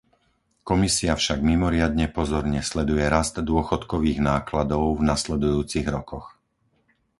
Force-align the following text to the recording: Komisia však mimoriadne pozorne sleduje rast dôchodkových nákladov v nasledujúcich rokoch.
Komisia 0.69 1.13
však 1.17 1.39
mimoriadne 1.51 2.05
pozorne 2.17 2.61
sleduje 2.69 3.05
rast 3.15 3.35
dôchodkových 3.51 4.19
nákladov 4.31 4.83
v 4.99 5.05
nasledujúcich 5.11 5.85
rokoch. 5.95 6.27